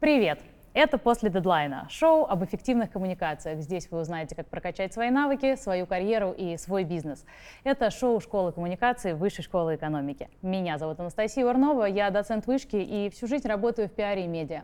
[0.00, 0.40] Привет!
[0.72, 3.60] Это «После дедлайна»— шоу об эффективных коммуникациях.
[3.60, 7.26] Здесь вы узнаете, как прокачать свои навыки, свою карьеру и свой бизнес.
[7.64, 10.30] Это шоу школы коммуникации Высшей школы экономики.
[10.40, 14.62] Меня зовут Анастасия Варнова, я доцент вышки и всю жизнь работаю в пиаре и медиа.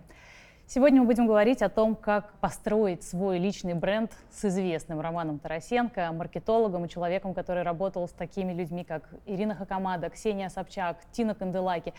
[0.68, 6.12] Сегодня мы будем говорить о том, как построить свой личный бренд с известным Романом Тарасенко,
[6.12, 11.92] маркетологом и человеком, который работал с такими людьми, как Ирина Хакамада, Ксения Собчак, Тина Канделаки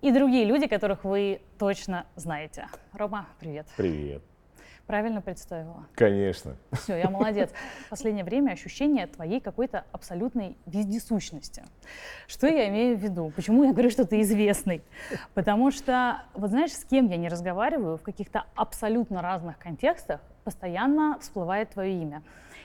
[0.00, 2.68] и другие люди, которых вы точно знаете.
[2.92, 3.66] Рома, привет.
[3.76, 4.22] Привет.
[4.86, 5.86] Правильно представила?
[5.94, 6.56] Конечно.
[6.72, 7.50] Все, я молодец.
[7.86, 11.62] В последнее время ощущение твоей какой-то абсолютной вездесущности.
[12.26, 13.30] Что я имею в виду?
[13.36, 14.82] Почему я говорю, что ты известный?
[15.34, 21.18] Потому что, вот знаешь, с кем я не разговариваю, в каких-то абсолютно разных контекстах постоянно
[21.20, 22.22] всплывает твое имя.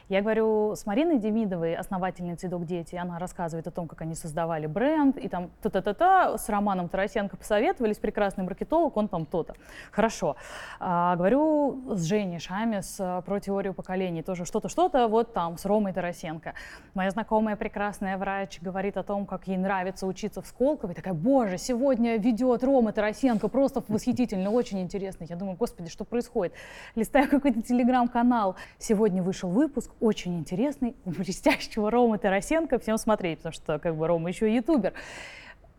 [0.10, 4.68] Я говорю с Мариной Демидовой, основательницей «Док Дети», она рассказывает о том, как они создавали
[4.68, 9.56] бренд, и там та-та-та-та, с Романом Тарасенко посоветовались, прекрасный маркетолог, он там то-то.
[9.92, 10.36] Хорошо.
[10.82, 15.94] А, говорю с Женей Шамис про теорию поколений, тоже что-то, что-то, вот там, с Ромой
[15.94, 16.54] Тарасенко.
[16.96, 21.14] Моя знакомая прекрасная врач говорит о том, как ей нравится учиться в Сколково, и такая,
[21.14, 25.26] боже, сегодня ведет Рома Тарасенко, просто восхитительно, очень интересно.
[25.30, 26.54] Я думаю, господи, что происходит?
[26.96, 32.80] Листаю какой-то телеграм-канал, сегодня вышел выпуск, очень интересный, у блестящего Ромы Тарасенко.
[32.80, 34.94] Всем смотреть, потому что как бы Рома еще ютубер.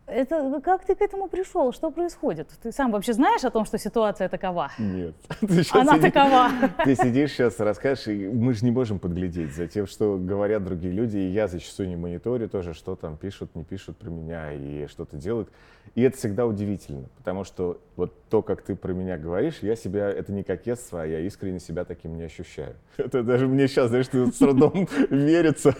[0.07, 1.73] Это как ты к этому пришел?
[1.73, 2.49] Что происходит?
[2.61, 4.71] Ты сам вообще знаешь о том, что ситуация такова?
[4.77, 5.15] Нет.
[5.71, 6.49] Она сидишь, такова.
[6.83, 10.93] Ты сидишь сейчас, расскажешь, и мы же не можем подглядеть за тем, что говорят другие
[10.93, 14.85] люди, и я зачастую не мониторю тоже, что там пишут, не пишут про меня и
[14.87, 15.49] что-то делают.
[15.95, 20.09] И это всегда удивительно, потому что вот то, как ты про меня говоришь, я себя,
[20.09, 22.75] это не кокетство, а я искренне себя таким не ощущаю.
[22.97, 25.75] Это даже мне сейчас, знаешь, с трудом верится.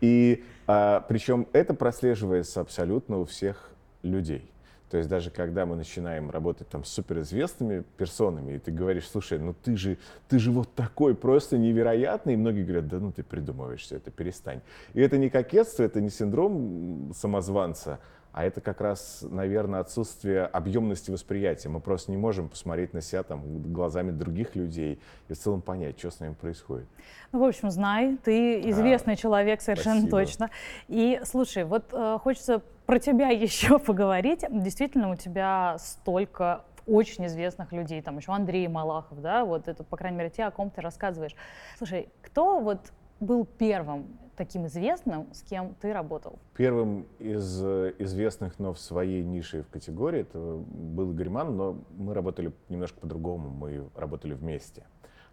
[0.00, 3.70] И а, причем это прослеживается абсолютно у всех
[4.02, 4.50] людей.
[4.90, 9.38] То есть даже когда мы начинаем работать там с суперизвестными персонами, и ты говоришь, слушай,
[9.38, 9.96] ну ты же,
[10.28, 14.10] ты же вот такой просто невероятный, и многие говорят, да ну ты придумываешь все это,
[14.10, 14.60] перестань.
[14.92, 17.98] И это не кокетство, это не синдром самозванца,
[18.38, 21.68] а это как раз, наверное, отсутствие объемности восприятия.
[21.70, 25.98] Мы просто не можем посмотреть на себя там глазами других людей и в целом понять,
[25.98, 26.86] что с нами происходит.
[27.32, 30.18] Ну, в общем, знай, ты известный а, человек совершенно спасибо.
[30.18, 30.50] точно.
[30.86, 34.44] И слушай, вот э, хочется про тебя еще поговорить.
[34.48, 39.96] Действительно, у тебя столько очень известных людей, там еще Андрей Малахов, да, вот это, по
[39.96, 41.34] крайней мере, те, о ком ты рассказываешь.
[41.76, 46.38] Слушай, кто вот был первым таким известным, с кем ты работал?
[46.56, 52.14] Первым из э, известных, но в своей нише в категории, это был Гриман, но мы
[52.14, 54.84] работали немножко по-другому, мы работали вместе.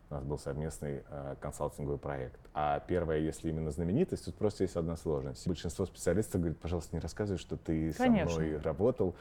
[0.10, 2.40] У нас был совместный э, консалтинговый проект.
[2.54, 5.48] А первое, если именно знаменитость, тут просто есть одна сложность.
[5.48, 8.34] Большинство специалистов говорит, пожалуйста, не рассказывай, что ты Конечно.
[8.34, 9.16] со мной работал.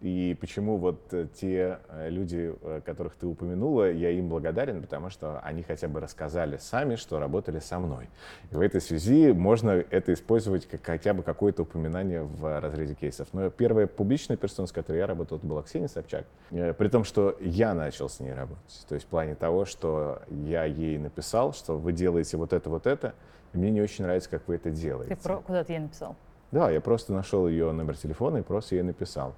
[0.00, 5.08] И почему вот э, те э, люди, э, которых ты упомянула, я им благодарен, потому
[5.08, 8.10] что они хотя бы рассказали сами, что работали со мной.
[8.50, 13.28] И в этой связи можно это использовать как хотя бы какое-то упоминание в разрезе кейсов.
[13.32, 16.26] Но первая публичная персона, с которой я работал, это была Ксения Собчак.
[16.50, 18.84] При том, что я начал с ней работать.
[18.86, 22.86] То есть в плане того, что я ей написал, что вы делаете вот это, вот
[22.86, 23.14] это,
[23.54, 25.16] и мне не очень нравится, как вы это делаете.
[25.16, 25.36] Ты про...
[25.38, 26.16] куда ты ей написал?
[26.52, 29.34] Да, я просто нашел ее номер телефона и просто ей написал.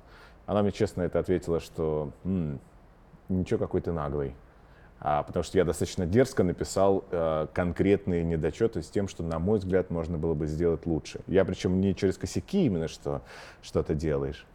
[0.48, 2.59] Она мне честно это ответила, что м-м,
[3.28, 4.34] ничего какой то наглый.
[4.98, 9.59] А, потому что я достаточно дерзко написал э, конкретные недочеты с тем, что, на мой
[9.59, 11.20] взгляд, можно было бы сделать лучше.
[11.26, 13.20] Я причем не через косяки именно что
[13.60, 14.47] что-то делаешь.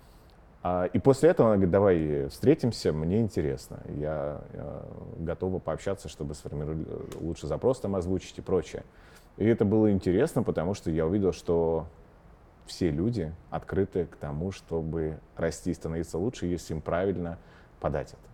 [0.64, 3.80] А, и после этого она говорит, давай встретимся, мне интересно.
[3.96, 4.82] Я э,
[5.20, 6.88] готова пообщаться, чтобы сформировать
[7.22, 8.84] лучше запрос там озвучить и прочее.
[9.38, 11.86] И это было интересно, потому что я увидел, что
[12.66, 17.38] все люди открыты к тому, чтобы расти и становиться лучше, если им правильно
[17.80, 18.33] подать это.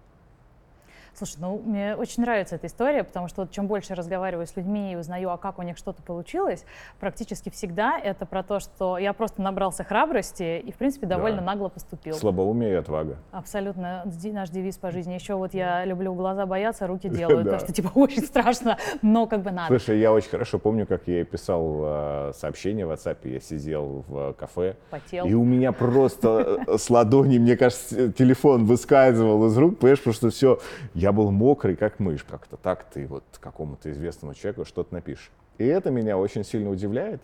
[1.14, 4.94] Слушай, ну мне очень нравится эта история, потому что вот, чем больше разговариваю с людьми
[4.94, 6.66] и узнаю, а как у них что-то получилось,
[7.00, 11.46] практически всегда это про то, что я просто набрался храбрости и, в принципе, довольно да.
[11.46, 12.16] нагло поступил.
[12.16, 13.18] Слабоумие и отвага.
[13.31, 14.03] Абсолютно
[14.40, 15.14] наш девиз по жизни.
[15.14, 19.41] Еще вот я люблю глаза бояться, руки делают, потому что типа очень страшно, но как
[19.41, 19.67] бы надо.
[19.67, 24.34] Слушай, я очень хорошо помню, как я писал э, сообщение в WhatsApp, я сидел в
[24.34, 25.26] кафе, Потел.
[25.26, 30.14] и у меня просто э, с ладони, мне кажется, телефон выскальзывал из рук, понимаешь, потому
[30.14, 30.59] что все,
[30.99, 32.23] я был мокрый, как мышь.
[32.23, 35.31] Как-то так ты вот какому-то известному человеку что-то напишешь.
[35.57, 37.22] И это меня очень сильно удивляет,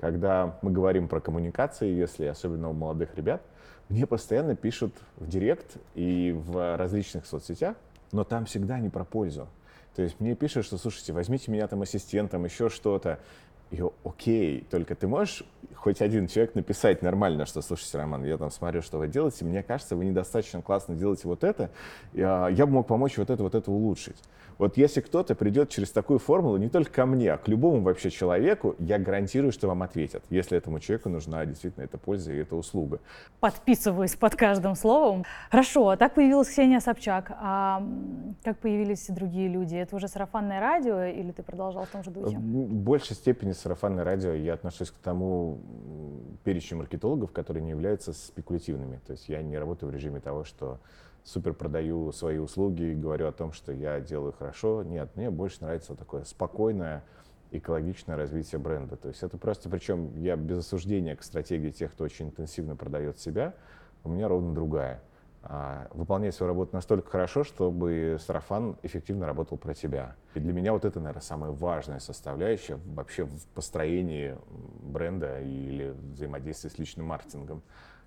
[0.00, 3.42] когда мы говорим про коммуникации, если особенно у молодых ребят,
[3.88, 7.76] мне постоянно пишут в директ и в различных соцсетях,
[8.12, 9.48] но там всегда не про пользу.
[9.94, 13.18] То есть мне пишут, что, слушайте, возьмите меня там ассистентом, еще что-то.
[13.70, 18.50] Ее окей, только ты можешь хоть один человек написать нормально, что, слушайте, Роман, я там
[18.50, 21.70] смотрю, что вы делаете, мне кажется, вы недостаточно классно делаете вот это,
[22.12, 24.16] я, я бы мог помочь вот это, вот это улучшить.
[24.58, 28.10] Вот если кто-то придет через такую формулу не только ко мне, а к любому вообще
[28.10, 32.56] человеку, я гарантирую, что вам ответят, если этому человеку нужна действительно эта польза и эта
[32.56, 33.00] услуга.
[33.40, 35.24] Подписываюсь под каждым словом.
[35.50, 37.32] Хорошо, а так появилась Ксения Собчак.
[37.38, 37.86] А
[38.42, 39.76] как появились другие люди?
[39.76, 42.38] Это уже сарафанное радио или ты продолжал в том же духе?
[42.38, 44.32] В большей степени сарафанное радио.
[44.32, 45.60] Я отношусь к тому
[46.44, 49.00] перечню маркетологов, которые не являются спекулятивными.
[49.06, 50.78] То есть я не работаю в режиме того, что
[51.24, 54.82] супер продаю свои услуги говорю о том, что я делаю хорошо.
[54.82, 57.04] Нет, мне больше нравится такое спокойное,
[57.50, 58.96] экологичное развитие бренда.
[58.96, 63.18] То есть это просто, причем я без осуждения к стратегии тех, кто очень интенсивно продает
[63.18, 63.54] себя,
[64.04, 65.02] у меня ровно другая.
[65.48, 70.16] А, выполнять свою работу настолько хорошо, чтобы сарафан эффективно работал про тебя.
[70.34, 74.36] И для меня вот это, наверное, самая важная составляющая вообще в построении
[74.82, 77.62] бренда или взаимодействии с личным маркетингом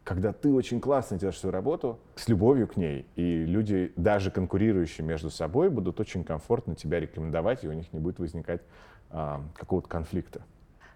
[0.05, 5.05] когда ты очень классно делаешь свою работу, с любовью к ней, и люди, даже конкурирующие
[5.05, 8.61] между собой, будут очень комфортно тебя рекомендовать, и у них не будет возникать
[9.11, 10.41] а, какого-то конфликта.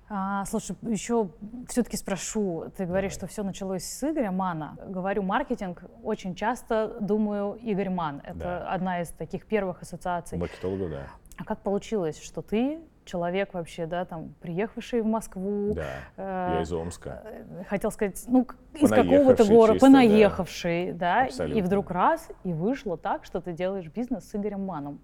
[0.09, 1.29] А, слушай, еще
[1.67, 2.71] все-таки спрошу.
[2.77, 3.17] Ты говоришь, Давай.
[3.19, 4.77] что все началось с Игоря Мана.
[4.85, 8.21] Говорю маркетинг, очень часто думаю Игорь Ман.
[8.23, 8.67] Это да.
[8.69, 10.37] одна из таких первых ассоциаций.
[10.37, 11.07] Маркетологу, да.
[11.37, 15.73] А как получилось, что ты человек вообще, да, там, приехавший в Москву.
[15.73, 17.21] Да, э, я из Омска.
[17.25, 22.53] Э, хотел сказать, ну, из какого-то города, чисто, понаехавший, да, да и вдруг раз, и
[22.53, 25.01] вышло так, что ты делаешь бизнес с Игорем Маном.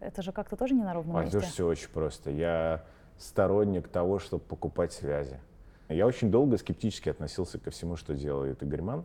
[0.00, 1.38] Это же как-то тоже не на ровном Ой, месте.
[1.38, 2.30] Это все очень просто.
[2.30, 2.82] Я
[3.18, 5.38] сторонник того, чтобы покупать связи.
[5.88, 9.04] Я очень долго скептически относился ко всему, что делает Игорь Ман.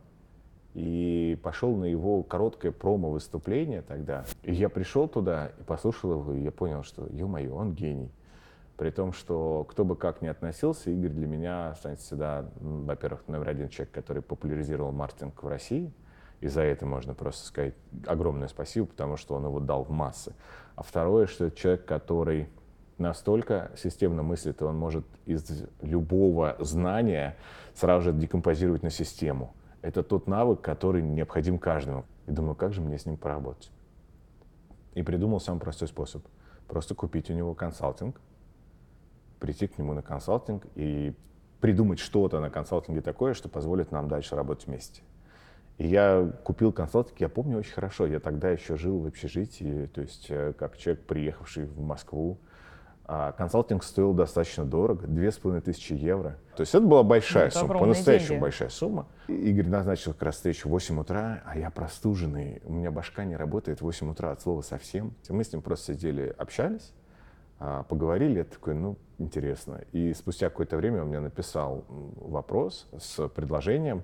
[0.76, 4.26] И пошел на его короткое промо-выступление тогда.
[4.44, 8.12] И я пришел туда и послушал его, и я понял, что, ё-моё, он гений.
[8.78, 13.50] При том, что кто бы как ни относился, Игорь для меня останется всегда, во-первых, номер
[13.50, 15.92] один человек, который популяризировал маркетинг в России.
[16.40, 17.74] И за это можно просто сказать
[18.06, 20.34] огромное спасибо, потому что он его дал в массы.
[20.76, 22.48] А второе, что это человек, который
[23.00, 27.38] настолько системно мыслит, он может из любого знания
[27.74, 29.54] сразу же декомпозировать на систему.
[29.82, 32.06] Это тот навык, который необходим каждому.
[32.28, 33.72] И думаю, как же мне с ним поработать?
[34.94, 36.26] И придумал самый простой способ.
[36.68, 38.20] Просто купить у него консалтинг,
[39.40, 41.16] прийти к нему на консалтинг и
[41.62, 45.02] придумать что-то на консалтинге такое, что позволит нам дальше работать вместе.
[45.78, 50.02] И я купил консалтинг, я помню очень хорошо, я тогда еще жил в общежитии, то
[50.02, 52.38] есть э, как человек, приехавший в Москву.
[53.12, 56.38] А консалтинг стоил достаточно дорого, две с половиной тысячи евро.
[56.56, 59.08] То есть это была большая это сумма, по-настоящему большая сумма.
[59.28, 63.36] Игорь назначил как раз встречу в 8 утра, а я простуженный, у меня башка не
[63.36, 65.16] работает в 8 утра от слова совсем.
[65.28, 66.94] Мы с ним просто сидели, общались,
[67.58, 69.82] а, поговорили, я такой, ну, интересно.
[69.92, 74.04] И спустя какое-то время он мне написал вопрос с предложением,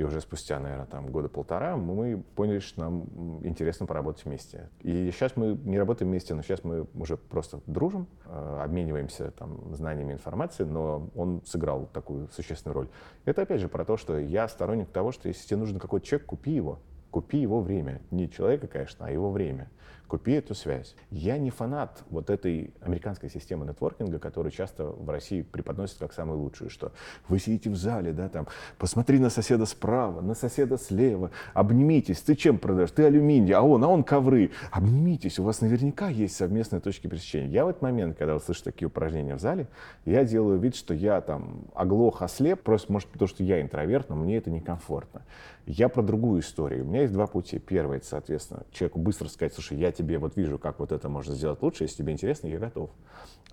[0.00, 3.04] и уже спустя, наверное, там года полтора мы поняли, что нам
[3.44, 4.70] интересно поработать вместе.
[4.80, 9.74] И сейчас мы не работаем вместе, но сейчас мы уже просто дружим, а, обмениваемся там
[9.74, 12.88] знаниями информации, но он сыграл такую существенную роль.
[13.26, 16.26] Это опять же про то, что я сторонник того, что если тебе нужен какой-то человек,
[16.26, 16.78] купи его.
[17.10, 18.00] Купи его время.
[18.10, 19.68] Не человека, конечно, а его время
[20.10, 20.96] купи эту связь.
[21.12, 26.40] Я не фанат вот этой американской системы нетворкинга, которую часто в России преподносят как самую
[26.40, 26.90] лучшую, что
[27.28, 32.34] вы сидите в зале, да, там, посмотри на соседа справа, на соседа слева, обнимитесь, ты
[32.34, 32.90] чем продаешь?
[32.90, 34.50] Ты алюминий, а он, а он ковры.
[34.72, 37.48] Обнимитесь, у вас наверняка есть совместные точки пересечения.
[37.48, 39.68] Я в этот момент, когда услышу такие упражнения в зале,
[40.04, 44.16] я делаю вид, что я там оглох, ослеп, просто может потому, что я интроверт, но
[44.16, 45.22] мне это некомфортно.
[45.66, 46.84] Я про другую историю.
[46.84, 47.58] У меня есть два пути.
[47.58, 51.34] Первый, это, соответственно, человеку быстро сказать, слушай, я тебе вот вижу, как вот это можно
[51.34, 52.90] сделать лучше, если тебе интересно, я готов.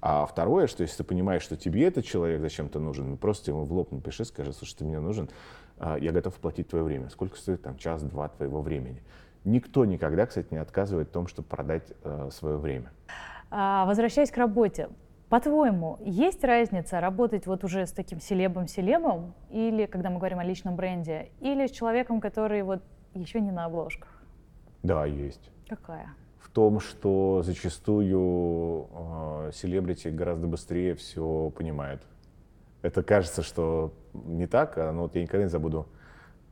[0.02, 3.64] А второе, что если ты понимаешь, что тебе этот человек зачем-то нужен, ну, просто ему
[3.64, 5.30] в лоб напиши, скажи, слушай, ты мне нужен,
[5.80, 7.10] а, я готов платить твое время.
[7.10, 9.04] Сколько стоит там час-два твоего времени?
[9.44, 12.92] Никто никогда, кстати, не отказывает в том, чтобы продать э, свое время.
[13.50, 14.90] А, возвращаясь к работе,
[15.30, 20.76] по-твоему, есть разница работать вот уже с таким селебом-селебом, или, когда мы говорим о личном
[20.76, 22.82] бренде, или с человеком, который вот
[23.14, 24.24] еще не на обложках?
[24.84, 25.50] Да, есть.
[25.68, 26.14] Какая?
[26.58, 32.02] Том, что зачастую э, селебрити гораздо быстрее все понимает.
[32.82, 35.88] Это кажется, что не так, а, но вот я никогда не забуду,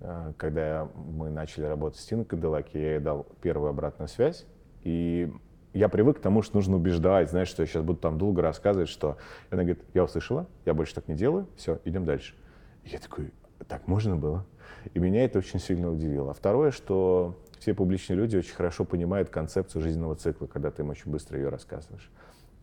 [0.01, 4.45] э, когда мы начали работать с Тиной Кадиллаки, я ей дал первую обратную связь,
[4.83, 5.33] и
[5.73, 8.89] я привык к тому, что нужно убеждать, знаешь, что я сейчас буду там долго рассказывать,
[8.89, 9.17] что...
[9.49, 12.35] И она говорит, я услышала, я больше так не делаю, все, идем дальше.
[12.83, 13.33] И я такой,
[13.67, 14.45] так можно было?
[14.93, 16.29] И меня это очень сильно удивило.
[16.29, 20.89] А второе, что все публичные люди очень хорошо понимают концепцию жизненного цикла, когда ты им
[20.89, 22.11] очень быстро ее рассказываешь.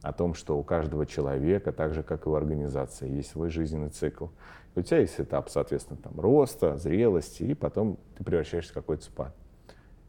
[0.03, 3.89] о том, что у каждого человека, так же как и у организации, есть свой жизненный
[3.89, 4.27] цикл.
[4.75, 9.05] И у тебя есть этап, соответственно, там, роста, зрелости, и потом ты превращаешься в какой-то
[9.05, 9.35] спад.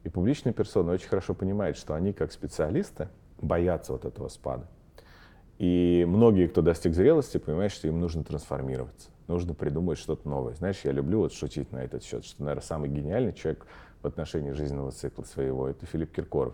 [0.03, 3.09] И публичные персоны очень хорошо понимают, что они как специалисты
[3.39, 4.67] боятся вот этого спада.
[5.59, 10.55] И многие, кто достиг зрелости, понимают, что им нужно трансформироваться, нужно придумать что-то новое.
[10.55, 13.65] Знаешь, я люблю вот шутить на этот счет, что, наверное, самый гениальный человек
[14.03, 16.53] в отношении жизненного цикла своего— это Филипп Киркоров.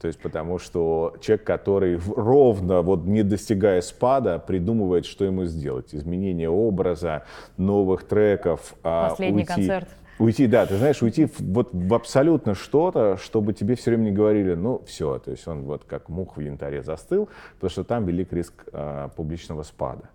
[0.00, 5.94] То есть потому что человек, который ровно, вот не достигая спада, придумывает, что ему сделать.
[5.94, 7.24] Изменение образа,
[7.58, 8.74] новых треков.
[8.82, 9.88] А Последний уйти, концерт.
[10.18, 14.10] Уйти, да, ты знаешь, уйти в, вот в абсолютно что-то, чтобы тебе все время не
[14.10, 18.06] говорили, ну все, то есть он вот как мух в янтаре застыл, потому что там
[18.06, 20.10] велик риск а, публичного спада.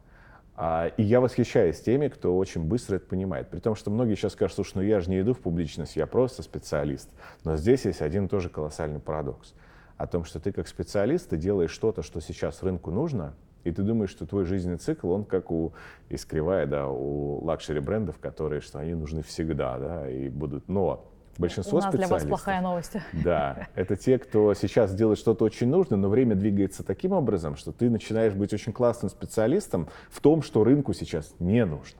[0.57, 3.49] А, и я восхищаюсь теми, кто очень быстро это понимает.
[3.49, 6.07] При том, что многие сейчас скажут, слушай, ну я же не иду в публичность, я
[6.07, 7.09] просто специалист.
[7.43, 9.53] Но здесь есть один тоже колоссальный парадокс.
[9.97, 13.33] О том, что ты как специалист, ты делаешь что-то, что сейчас рынку нужно,
[13.65, 15.73] и ты думаешь, что твой жизненный цикл, он как у,
[16.09, 21.11] из кривая, да, у luxury брендов, которые, что они нужны всегда, да, и будут, но
[21.37, 22.19] большинство У нас специалистов...
[22.19, 22.93] для вас плохая новость.
[23.13, 27.71] Да, это те, кто сейчас делает что-то очень нужное, но время двигается таким образом, что
[27.71, 31.99] ты начинаешь быть очень классным специалистом в том, что рынку сейчас не нужно.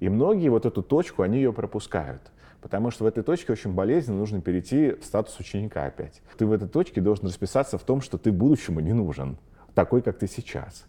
[0.00, 2.32] И многие вот эту точку, они ее пропускают.
[2.60, 6.22] Потому что в этой точке очень болезненно нужно перейти в статус ученика опять.
[6.38, 9.36] Ты в этой точке должен расписаться в том, что ты будущему не нужен,
[9.74, 10.86] такой, как ты сейчас.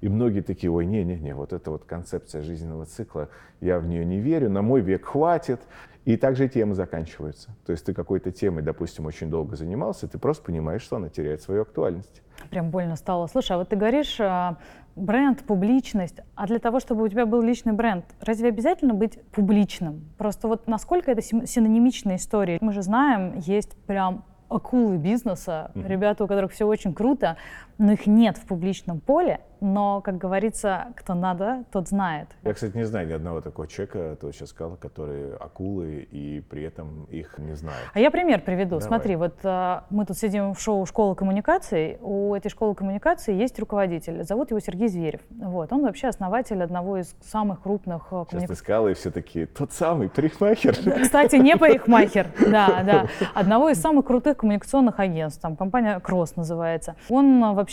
[0.00, 3.28] И многие такие, ой, не-не-не, вот эта вот концепция жизненного цикла,
[3.60, 5.60] я в нее не верю, на мой век хватит.
[6.06, 7.50] И также темы заканчиваются.
[7.66, 11.42] То есть ты какой-то темой, допустим, очень долго занимался, ты просто понимаешь, что она теряет
[11.42, 12.22] свою актуальность.
[12.48, 13.26] Прям больно стало.
[13.26, 14.56] Слушай, а вот ты говоришь, а,
[14.94, 16.20] бренд, публичность.
[16.36, 20.08] А для того, чтобы у тебя был личный бренд, разве обязательно быть публичным?
[20.16, 22.58] Просто вот насколько это синонимичная история?
[22.60, 25.88] Мы же знаем, есть прям акулы бизнеса, mm-hmm.
[25.88, 27.36] ребята, у которых все очень круто,
[27.78, 32.28] но их нет в публичном поле, но, как говорится, кто надо, тот знает.
[32.42, 36.62] Я, кстати, не знаю ни одного такого человека, ты сейчас сказал, которые акулы и при
[36.62, 37.90] этом их не знают.
[37.94, 38.78] А я пример приведу.
[38.78, 38.86] Давай.
[38.86, 41.98] Смотри, вот а, мы тут сидим в шоу «Школа коммуникаций».
[42.00, 44.22] У этой школы коммуникаций есть руководитель.
[44.24, 45.20] Зовут его Сергей Зверев.
[45.30, 45.72] Вот.
[45.72, 48.40] Он вообще основатель одного из самых крупных коммуникаций.
[48.40, 50.76] Сейчас ты сказала, и все такие, тот самый парикмахер.
[51.02, 53.06] Кстати, не парикмахер, да, да.
[53.34, 55.40] Одного из самых крутых коммуникационных агентств.
[55.40, 56.96] Там компания «Кросс» называется.
[57.08, 57.65] Он вообще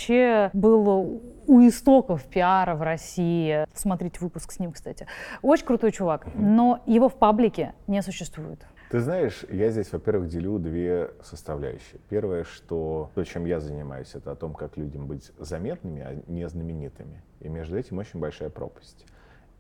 [0.54, 3.66] был у истоков пиара в России.
[3.74, 5.08] Смотрите выпуск с ним, кстати.
[5.42, 8.66] Очень крутой чувак, но его в паблике не существует.
[8.94, 12.00] Ты знаешь, я здесь, во-первых, делю две составляющие.
[12.10, 16.48] Первое, что то, чем я занимаюсь, это о том, как людям быть заметными, а не
[16.48, 17.24] знаменитыми.
[17.40, 19.08] И между этим очень большая пропасть.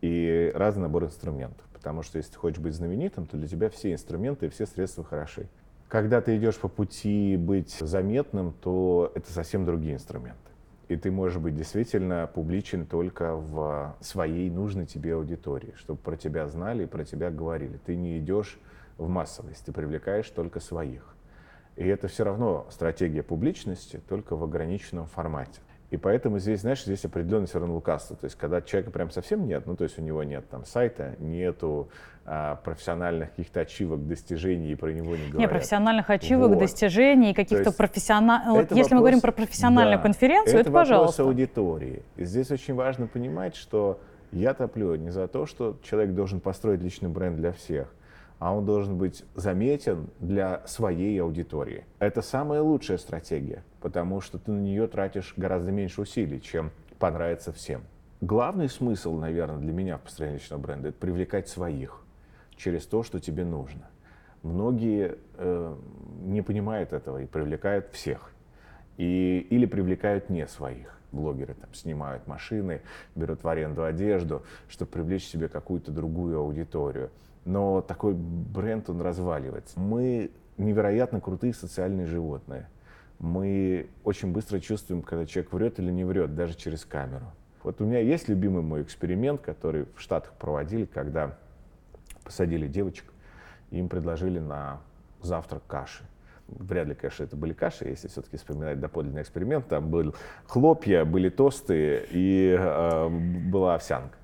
[0.02, 1.66] И разный набор инструментов.
[1.74, 5.04] Потому что если ты хочешь быть знаменитым, то для тебя все инструменты и все средства
[5.04, 5.48] хороши.
[5.94, 10.50] Когда ты идешь по пути быть заметным, то это совсем другие инструменты.
[10.88, 16.48] И ты можешь быть действительно публичен только в своей нужной тебе аудитории, чтобы про тебя
[16.48, 17.80] знали и про тебя говорили.
[17.86, 18.60] Ты не идешь
[18.98, 21.16] в массовость, ты привлекаешь только своих.
[21.76, 25.60] И это все равно стратегия публичности, только в ограниченном формате.
[25.94, 28.16] И поэтому здесь, знаешь, здесь определенное все равно лукавство.
[28.16, 31.14] То есть, когда человека прям совсем нет, ну, то есть у него нет там сайта,
[31.20, 31.88] нету
[32.26, 35.36] а, профессиональных каких-то ачивок, достижений, и про него не говорят.
[35.36, 36.58] Не, профессиональных ачивок, вот.
[36.58, 38.48] достижений, каких-то профессиональных...
[38.48, 41.22] Вот если вопрос, мы говорим про профессиональную да, конференцию, это, это пожалуйста.
[41.22, 42.02] Это аудитории.
[42.16, 44.00] И здесь очень важно понимать, что
[44.32, 47.94] я топлю не за то, что человек должен построить личный бренд для всех,
[48.40, 51.86] а он должен быть заметен для своей аудитории.
[52.00, 57.52] Это самая лучшая стратегия, потому что ты на нее тратишь гораздо меньше усилий, чем понравится
[57.52, 57.84] всем.
[58.22, 62.04] Главный смысл, наверное, для меня в построении личного бренда– это привлекать своих
[62.56, 63.90] через то, что тебе нужно.
[64.44, 65.76] Многие э,
[66.22, 68.32] не понимают этого и привлекают всех.
[68.98, 70.98] И, или привлекают не своих.
[71.12, 72.82] Блогеры там снимают машины,
[73.16, 77.10] берут в аренду одежду, чтобы привлечь себе какую-то другую аудиторию.
[77.46, 79.80] Но такой бренд, он разваливается.
[79.80, 82.70] Мы невероятно крутые социальные животные.
[83.20, 87.26] Мы очень быстро чувствуем, когда человек врет или не врет, даже через камеру.
[87.64, 91.38] Вот у меня есть любимый мой эксперимент, который в Штатах проводили, когда
[92.24, 93.06] посадили девочек,
[93.72, 94.82] им предложили на
[95.22, 96.04] завтрак каши.
[96.48, 99.68] Вряд ли, конечно, это были каши, если все-таки вспоминать доподлинный эксперимент.
[99.68, 100.12] Там были
[100.46, 103.10] хлопья, были тосты и э,
[103.50, 104.18] была овсянка.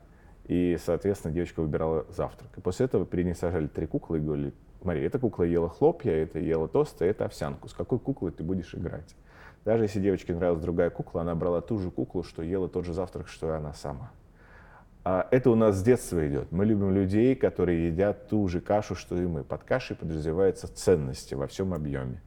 [0.49, 2.49] И, соответственно, девочка выбирала завтрак.
[2.57, 6.11] И после этого перед ней сажали три куклы и говорили, смотри, эта кукла ела хлопья,
[6.11, 7.69] это ела тосты, это овсянку.
[7.69, 9.15] С какой куклой ты будешь играть?
[9.63, 12.93] Даже если девочке нравилась другая кукла, она брала ту же куклу, что ела тот же
[12.93, 14.11] завтрак, что и она сама.
[15.03, 16.51] А это у нас с детства идет.
[16.51, 19.43] Мы любим людей, которые едят ту же кашу, что и мы.
[19.43, 22.23] Под кашей подразумеваются ценности во всем объеме.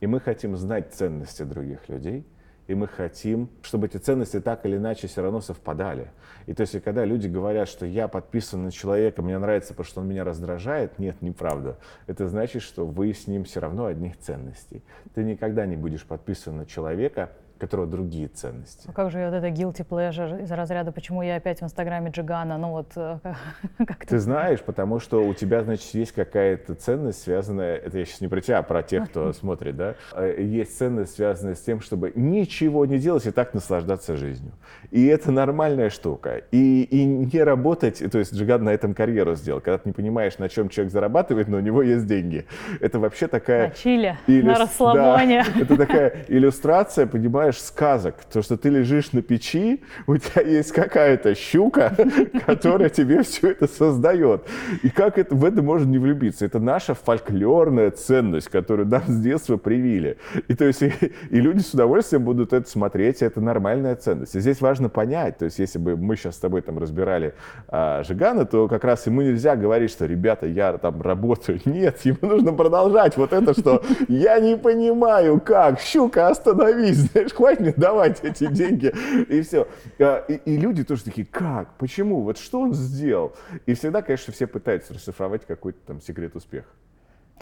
[0.00, 2.26] И мы хотим знать ценности других людей
[2.66, 6.10] и мы хотим, чтобы эти ценности так или иначе все равно совпадали.
[6.46, 10.00] И то есть, когда люди говорят, что я подписан на человека, мне нравится, потому что
[10.00, 11.78] он меня раздражает, нет, неправда.
[12.06, 14.82] Это значит, что вы с ним все равно одних ценностей.
[15.14, 18.88] Ты никогда не будешь подписан на человека, которого другие ценности.
[18.88, 22.58] А как же вот это guilty pleasure из разряда, почему я опять в Инстаграме Джигана,
[22.58, 23.18] ну вот э,
[23.86, 28.20] как Ты знаешь, потому что у тебя, значит, есть какая-то ценность, связанная, это я сейчас
[28.20, 31.80] не про тебя, а про тех, кто смотрит, да, э, есть ценность, связанная с тем,
[31.80, 34.52] чтобы ничего не делать и так наслаждаться жизнью.
[34.90, 36.42] И это нормальная штука.
[36.50, 40.38] И, и не работать, то есть Джиган на этом карьеру сделал, когда ты не понимаешь,
[40.38, 42.46] на чем человек зарабатывает, но у него есть деньги.
[42.80, 43.68] Это вообще такая...
[43.68, 44.44] На чили, иллюс...
[44.44, 45.44] на расслабоне.
[45.54, 48.14] Да, это такая иллюстрация, понимаешь, понимаешь, сказок.
[48.32, 51.94] То, что ты лежишь на печи, у тебя есть какая-то щука,
[52.46, 54.44] которая тебе все это создает.
[54.82, 56.46] И как это, в это можно не влюбиться?
[56.46, 60.16] Это наша фольклорная ценность, которую нам с детства привили.
[60.48, 60.92] И, то есть, и,
[61.30, 64.34] и люди с удовольствием будут это смотреть, и это нормальная ценность.
[64.36, 67.34] И здесь важно понять, то есть если бы мы сейчас с тобой там разбирали
[67.68, 71.60] а, Жигана, то как раз ему нельзя говорить, что, ребята, я там работаю.
[71.66, 77.60] Нет, ему нужно продолжать вот это, что я не понимаю, как, щука, остановись, знаешь, хватит
[77.60, 78.92] мне давать эти деньги,
[79.28, 79.68] и все.
[79.98, 83.34] А, и, и люди тоже такие, как, почему, вот что он сделал?
[83.66, 86.68] И всегда, конечно, все пытаются расшифровать какой-то там секрет успеха.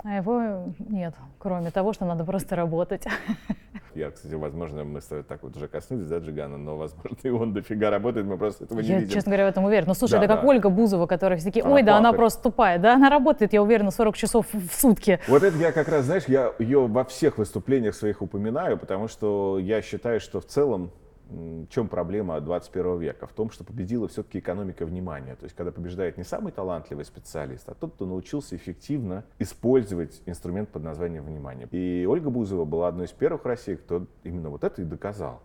[0.05, 3.05] А его нет, кроме того, что надо просто работать.
[3.95, 7.29] Я, кстати, возможно, мы с тобой так вот уже коснулись, да, Джигана, но, возможно, и
[7.29, 9.13] он дофига работает, мы просто этого не я, видим.
[9.13, 9.85] честно говоря, в этом уверен.
[9.87, 10.37] Ну, слушай, да, это да.
[10.37, 12.07] как Ольга Бузова, которая все таки ой, она да, плакает.
[12.07, 12.79] она просто тупая.
[12.79, 15.21] Да, она работает, я уверена, 40 часов в сутки.
[15.29, 19.59] Вот это я как раз, знаешь, я ее во всех выступлениях своих упоминаю, потому что
[19.59, 20.91] я считаю, что в целом
[21.33, 23.27] в чем проблема 21 века?
[23.27, 25.35] В том, что победила все-таки экономика внимания.
[25.35, 30.69] То есть, когда побеждает не самый талантливый специалист, а тот, кто научился эффективно использовать инструмент
[30.69, 31.69] под названием внимание.
[31.71, 35.43] И Ольга Бузова была одной из первых в России, кто именно вот это и доказал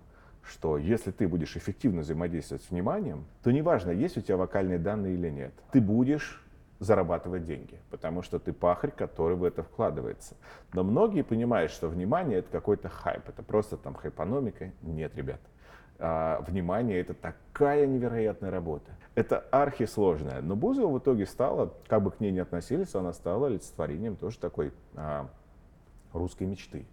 [0.50, 5.16] что если ты будешь эффективно взаимодействовать с вниманием, то неважно, есть у тебя вокальные данные
[5.16, 6.42] или нет, ты будешь
[6.80, 10.38] зарабатывать деньги, потому что ты пахарь, который в это вкладывается.
[10.72, 14.72] Но многие понимают, что внимание это какой-то хайп, это просто там хайпономика.
[14.82, 15.42] Нет, ребят
[16.00, 18.92] а, внимание, это такая невероятная работа.
[19.16, 20.42] Это архисложная.
[20.42, 24.38] Но Бузова в итоге стала, как бы к ней ни относились, она стала олицетворением тоже
[24.38, 25.28] такой а,
[26.14, 26.86] русской мечты.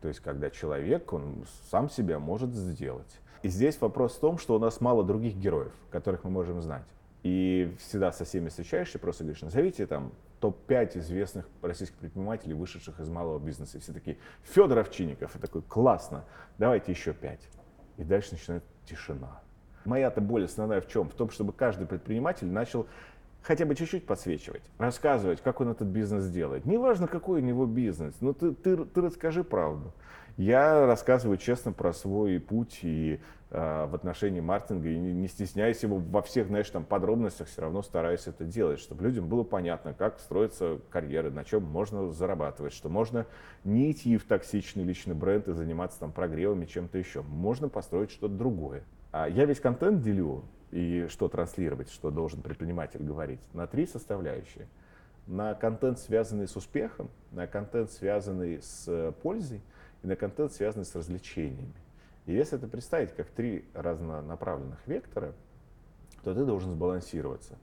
[0.00, 3.20] То есть, когда человек, он сам себя может сделать.
[3.42, 6.86] И здесь вопрос в том, что у нас мало других героев, которых мы можем знать.
[7.24, 13.08] И всегда со всеми встречаешься, просто говоришь, назовите там топ-5 известных российских предпринимателей, вышедших из
[13.08, 13.80] малого бизнеса.
[13.80, 16.24] Все такие, Федор Овчинников, и такой, классно,
[16.58, 17.40] давайте еще пять
[17.96, 19.40] и дальше начинается тишина.
[19.84, 21.08] Моя-то боль основная в чем?
[21.08, 22.86] В том, чтобы каждый предприниматель начал
[23.46, 26.66] хотя бы чуть-чуть подсвечивать, рассказывать, как он этот бизнес делает.
[26.66, 29.92] Неважно, какой у него бизнес, но ты, ты, ты расскажи правду.
[30.36, 35.82] Я рассказываю честно про свой путь и э, в отношении маркетинга, и не, не стесняюсь
[35.82, 39.94] его во всех, знаешь, там подробностях, все равно стараюсь это делать, чтобы людям было понятно,
[39.94, 43.26] как строится карьера, на чем можно зарабатывать, что можно
[43.64, 47.22] не идти в токсичный личный бренд и заниматься там прогревами, чем-то еще.
[47.22, 48.82] Можно построить что-то другое.
[49.12, 50.44] А я весь контент делю,
[50.76, 54.68] и что транслировать, что должен предприниматель говорить, на три составляющие.
[55.26, 59.62] На контент, связанный с успехом, на контент, связанный с пользой,
[60.02, 61.72] и на контент, связанный с развлечениями.
[62.26, 65.32] И если это представить как три разнонаправленных вектора,
[66.22, 67.56] то ты должен сбалансироваться.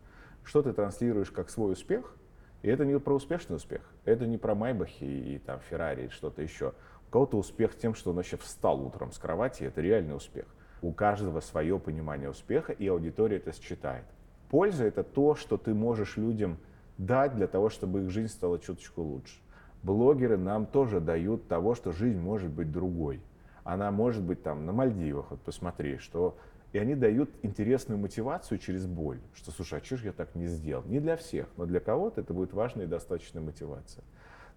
[0.43, 2.15] Что ты транслируешь как свой успех,
[2.63, 6.41] и это не про успешный успех, это не про Майбахи и там Феррари и что-то
[6.41, 6.73] еще.
[7.09, 10.47] У кого-то успех тем, что он вообще встал утром с кровати, это реальный успех.
[10.83, 14.05] У каждого свое понимание успеха, и аудитория это считает.
[14.49, 16.59] Польза— это то, что ты можешь людям
[16.99, 19.39] дать для того, чтобы их жизнь стала чуточку лучше
[19.83, 23.21] блогеры нам тоже дают того, что жизнь может быть другой.
[23.63, 26.37] Она может быть там на Мальдивах, вот посмотри, что...
[26.71, 30.47] И они дают интересную мотивацию через боль, что, слушай, а что же я так не
[30.47, 30.83] сделал?
[30.85, 34.03] Не для всех, но для кого-то это будет важная и достаточная мотивация.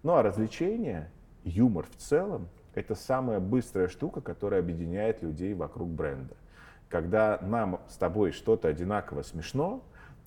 [0.01, 1.11] Ну а развлечение,
[1.43, 6.35] юмор в целом, это самая быстрая штука, которая объединяет людей вокруг бренда.
[6.89, 9.81] Когда нам с тобой что-то одинаково смешно,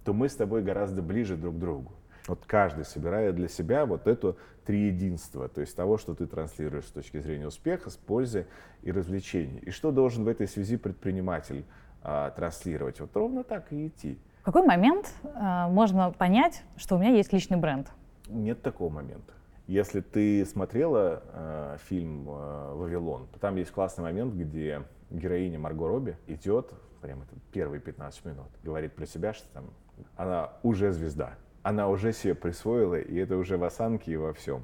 [0.05, 1.93] то мы с тобой гораздо ближе друг к другу.
[2.27, 4.35] Вот каждый собирает для себя вот это
[4.67, 8.47] триединство, то есть того, что ты транслируешь с точки зрения успеха, с пользы
[8.83, 9.61] и развлечений.
[9.61, 11.65] И что должен в этой связи предприниматель
[12.03, 12.99] а, транслировать?
[12.99, 14.19] Вот ровно так и идти.
[14.43, 17.89] В какой момент а, можно понять, что у меня есть личный бренд?
[18.29, 19.33] Нет такого момента.
[19.71, 25.87] Если ты смотрела э, фильм э, «Вавилон», то там есть классный момент, где героиня Марго
[25.87, 29.71] Робби идет, прямо это первые 15 минут, говорит про себя, что там
[30.17, 34.63] она уже звезда она уже себе присвоила, и это уже в осанке и во всем.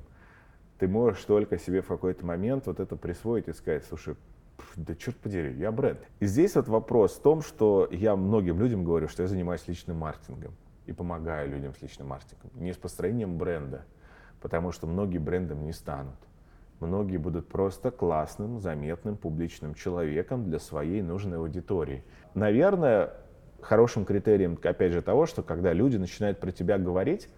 [0.79, 4.17] Ты можешь только себе в какой-то момент вот это присвоить и сказать, слушай,
[4.77, 6.01] Да черт подери, я бренд.
[6.21, 9.99] И здесь вот вопрос в том, что я многим людям говорю, что я занимаюсь личным
[9.99, 10.55] маркетингом
[10.87, 13.85] и помогаю людям с личным маркетингом, не с построением бренда,
[14.41, 16.17] потому что многие брендом не станут.
[16.81, 22.05] Многие будут просто классным, заметным, публичным человеком для своей нужной аудитории.
[22.35, 23.15] Наверное,
[23.61, 27.29] хорошим критерием, опять же, того, что когда люди начинают про тебя говорить,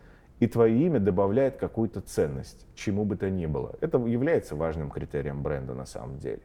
[0.41, 3.75] и твое имя добавляет какую-то ценность, чему бы то ни было.
[3.81, 6.43] Это является важным критерием бренда на самом деле.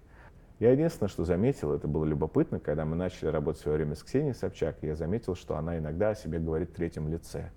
[0.60, 4.04] Я единственное, что заметил, это было любопытно, когда мы начали работать в свое время с
[4.04, 7.52] Ксенией Собчак, я заметил, что она иногда о себе говорит в третьем лице.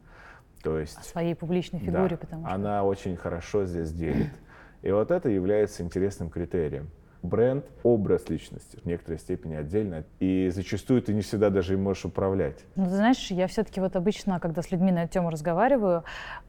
[0.66, 2.52] То есть, о своей публичной фигуре, да, потому что...
[2.52, 4.32] Она очень хорошо здесь делит.
[4.82, 6.90] И вот это является интересным критерием.
[7.22, 12.04] Бренд— образ личности, в некоторой степени отдельно, и зачастую ты не всегда даже им можешь
[12.04, 12.64] управлять.
[12.74, 16.04] Ну, ты знаешь, я все-таки вот обычно, когда с людьми на эту тему разговариваю,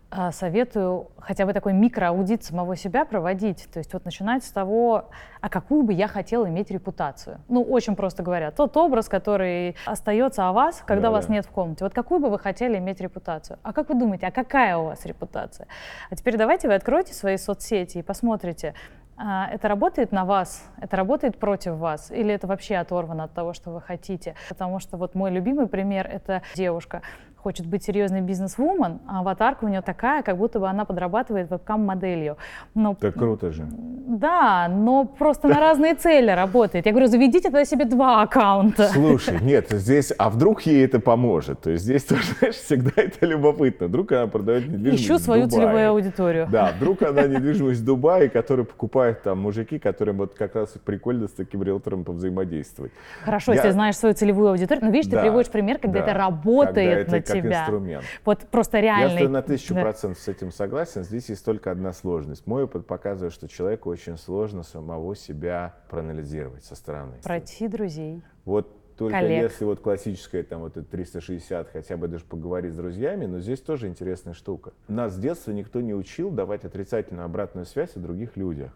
[0.10, 3.68] а, советую хотя бы такой микроаудит самого себя проводить.
[3.74, 5.10] То есть вот начинать с того,
[5.42, 7.42] а какую бы я хотела иметь репутацию.
[7.50, 11.34] Ну, очень просто говоря, тот образ, который остается о вас, когда да, вас да.
[11.34, 11.84] нет в комнате.
[11.84, 13.60] Вот какую бы вы хотели иметь репутацию?
[13.64, 15.68] А как вы думаете, а какая у вас репутация?
[16.10, 18.76] А теперь давайте вы откроете свои соцсети и посмотрите,
[19.18, 23.72] это работает на вас, это работает против вас, или это вообще оторвано от того, что
[23.72, 24.36] вы хотите.
[24.50, 27.02] Потому что вот мой любимый пример— это девушка
[27.48, 32.36] хочет быть серьезной бизнес-вумен, а аватарка у нее такая, как будто бы она подрабатывает вебкам-моделью.
[32.76, 33.66] Но, так круто же.
[34.08, 36.86] Да, но просто на разные цели работает.
[36.86, 38.90] Я говорю, заведите тогда себе два аккаунта.
[38.90, 41.62] Слушай, нет, здесь, а вдруг ей это поможет?
[41.62, 43.88] То есть здесь тоже, знаешь, всегда это любопытно.
[43.88, 46.50] Вдруг она продает недвижимость Ищу свою целевую аудиторию.
[46.52, 51.30] Да, вдруг она недвижимость в Дубае, которую покупают там мужики, которым вот как раз прикольно
[51.30, 52.92] с таким риэлтором повзаимодействовать.
[53.24, 53.60] Хорошо, Я...
[53.62, 56.98] если знаешь свою целевую аудиторию, но видишь, да, ты приводишь пример, когда да, это работает
[56.98, 57.62] когда это на тебя.
[57.62, 58.06] инструмент.
[58.26, 59.20] Вот просто реально.
[59.20, 61.04] Я на тысячу процентов с этим согласен.
[61.04, 62.48] Здесь есть только одна сложность.
[62.48, 67.18] Мой опыт показывает, что человеку очень сложно самого себя проанализировать со стороны.
[67.24, 68.22] Пройти друзей.
[68.46, 69.44] Вот только коллег.
[69.44, 73.88] если вот классическая там вот 360, хотя бы даже поговорить с друзьями, но здесь тоже
[73.88, 74.74] интересная штука.
[74.88, 78.72] Нас с детства никто не учил давать отрицательную обратную связь о других людях.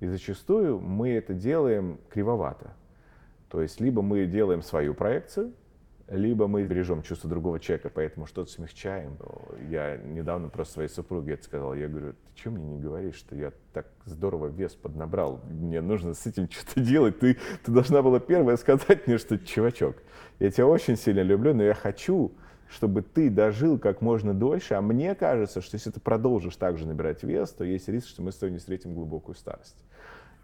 [0.00, 2.72] И зачастую мы это делаем кривовато.
[3.48, 5.52] То есть либо мы делаем свою проекцию,
[6.08, 9.16] либо мы бережем чувство другого человека, поэтому что-то смягчаем.
[9.68, 11.74] Я недавно просто своей супруге это сказал.
[11.74, 16.14] Я говорю, ты что мне не говоришь, что я так здорово вес поднабрал, мне нужно
[16.14, 17.18] с этим что-то делать.
[17.18, 19.96] Ты, ты должна была первая сказать мне, что, чувачок,
[20.38, 22.32] я тебя очень сильно люблю, но я хочу,
[22.68, 26.86] чтобы ты дожил как можно дольше, а мне кажется, что если ты продолжишь так же
[26.86, 29.76] набирать вес, то есть риск, что мы с тобой не встретим глубокую старость.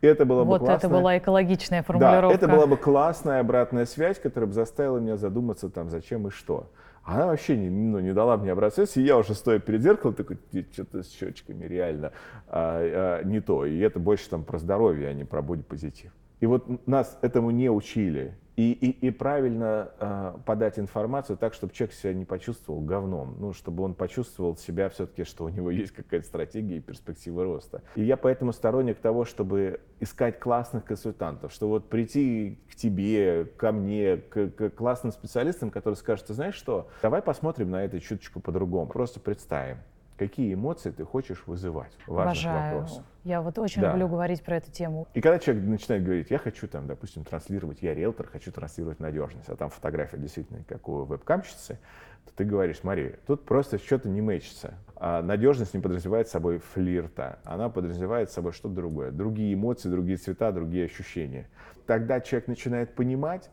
[0.02, 0.76] Это было вот бы классная...
[0.76, 2.28] это была экологичная формулировка.
[2.28, 6.30] Да, это была бы классная обратная связь, которая бы заставила меня задуматься, там, зачем и
[6.30, 6.70] что.
[7.04, 10.14] Она вообще не, ну, не дала мне обратную связь, и я уже стоя перед зеркалом,
[10.14, 10.38] такой,
[10.72, 12.12] что-то с щечками реально
[12.48, 13.64] а, а, не то.
[13.64, 16.12] И это больше там про здоровье, а не про бодипозитив.
[16.40, 21.72] И вот нас этому не учили и, и, и правильно э, подать информацию так, чтобы
[21.72, 25.92] человек себя не почувствовал говном, ну, чтобы он почувствовал себя все-таки, что у него есть
[25.92, 27.82] какая-то стратегия и перспектива роста.
[27.94, 33.72] И я поэтому сторонник того, чтобы искать классных консультантов, что вот прийти к тебе, ко
[33.72, 38.40] мне, к, к классным специалистам, которые скажут, ты знаешь что, давай посмотрим на это чуточку
[38.40, 39.78] по-другому, просто представим
[40.16, 42.74] какие эмоции ты хочешь вызывать важных Обожаю.
[42.74, 43.04] вопросах.
[43.24, 43.92] Я вот очень да.
[43.92, 45.06] люблю говорить про эту тему.
[45.14, 49.48] И когда человек начинает говорить, я хочу там, допустим, транслировать, я риэлтор, хочу транслировать надежность,
[49.48, 51.78] а там фотография действительно как у веб-камщицы,
[52.24, 54.74] то ты говоришь, смотри, тут просто что-то не мэчится.
[54.96, 60.52] А надежность не подразумевает собой флирта, она подразумевает собой что-то другое, другие эмоции, другие цвета,
[60.52, 61.48] другие ощущения.
[61.86, 63.50] Тогда человек начинает понимать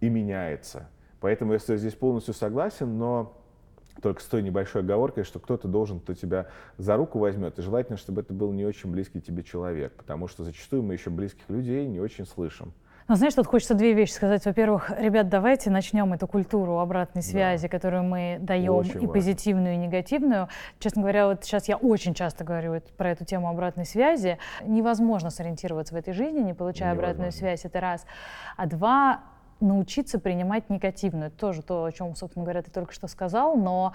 [0.00, 0.88] и меняется.
[1.20, 3.36] Поэтому я здесь полностью согласен, но
[4.02, 7.98] только с той небольшой оговоркой, что кто-то должен, кто тебя за руку возьмет, и желательно,
[7.98, 11.86] чтобы это был не очень близкий тебе человек, потому что зачастую мы еще близких людей
[11.86, 12.72] не очень слышим.
[13.08, 14.44] Ну, знаешь, тут хочется две вещи сказать.
[14.44, 17.68] Во-первых, ребят, давайте начнем эту культуру обратной связи, да.
[17.70, 19.08] которую мы даем очень и важно.
[19.08, 20.48] позитивную, и негативную.
[20.78, 24.36] Честно говоря, вот сейчас я очень часто говорю про эту тему обратной связи.
[24.62, 27.10] Невозможно сориентироваться в этой жизни, не получая Невозможно.
[27.10, 28.04] обратную связь, это раз.
[28.58, 29.22] А два,
[29.60, 31.28] научиться принимать негативную.
[31.28, 33.92] Это тоже то, о чем, собственно говоря, ты только что сказал, но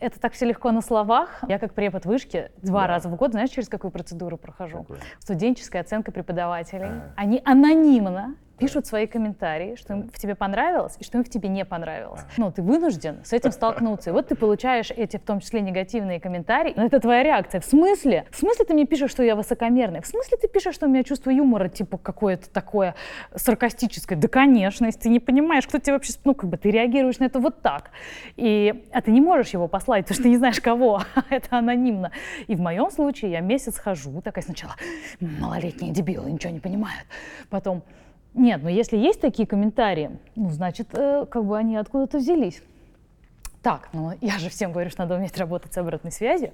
[0.00, 1.42] это так все легко на словах.
[1.48, 2.86] Я как препод вышки два да.
[2.88, 4.78] раза в год, знаешь, через какую процедуру прохожу?
[4.78, 4.98] Какой?
[5.18, 6.88] Студенческая оценка преподавателей.
[6.88, 7.12] А.
[7.16, 11.48] Они анонимно пишут свои комментарии, что им в тебе понравилось и что им в тебе
[11.48, 12.20] не понравилось.
[12.36, 14.10] Ну, ты вынужден с этим столкнуться.
[14.10, 16.72] И вот ты получаешь эти, в том числе, негативные комментарии.
[16.76, 17.60] Но это твоя реакция.
[17.60, 18.26] В смысле?
[18.30, 20.00] В смысле ты мне пишешь, что я высокомерный?
[20.00, 22.94] В смысле ты пишешь, что у меня чувство юмора, типа, какое-то такое
[23.34, 24.18] саркастическое?
[24.18, 26.12] Да, конечно, если ты не понимаешь, кто тебе вообще...
[26.24, 27.90] Ну, как бы ты реагируешь на это вот так.
[28.36, 31.02] И, а ты не можешь его послать, потому что ты не знаешь, кого.
[31.30, 32.10] это анонимно.
[32.46, 34.74] И в моем случае я месяц хожу, такая сначала
[35.20, 37.06] малолетние дебилы, ничего не понимают.
[37.50, 37.82] Потом
[38.34, 42.62] Нет, но если есть такие комментарии, ну, значит, э, как бы они откуда-то взялись.
[43.62, 46.52] Так, ну, я же всем говорю, что надо уметь работать с обратной связью.